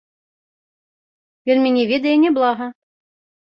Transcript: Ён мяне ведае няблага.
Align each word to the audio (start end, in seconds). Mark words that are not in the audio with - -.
Ён 1.55 1.63
мяне 1.67 1.83
ведае 1.93 2.15
няблага. 2.25 2.65